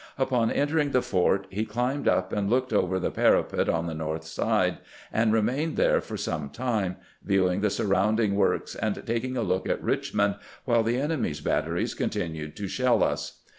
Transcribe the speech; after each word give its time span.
Upon 0.17 0.49
entering 0.49 0.93
the 0.93 1.03
fort, 1.03 1.45
he 1.51 1.63
climbed 1.63 2.07
up 2.07 2.33
and 2.33 2.49
looked 2.49 2.73
over 2.73 2.99
the 2.99 3.11
parapet 3.11 3.69
on 3.69 3.85
the 3.85 3.93
north 3.93 4.23
side, 4.23 4.79
and 5.13 5.31
remained 5.31 5.77
there 5.77 6.01
for 6.01 6.17
some 6.17 6.49
time, 6.49 6.95
viewing 7.23 7.61
the 7.61 7.69
surrounding 7.69 8.33
works 8.33 8.73
and 8.73 9.03
taking 9.05 9.37
a 9.37 9.43
look 9.43 9.69
at 9.69 9.79
Richmond, 9.83 10.37
while 10.65 10.81
the 10.81 10.97
enemy's 10.97 11.39
batteries 11.41 11.93
con 11.93 12.09
tinued 12.09 12.55
to 12.55 12.67
shell 12.67 13.03
us. 13.03 13.41